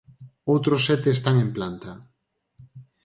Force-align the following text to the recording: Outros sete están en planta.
Outros 0.53 0.81
sete 0.87 1.09
están 1.13 1.35
en 1.43 1.49
planta. 1.57 1.91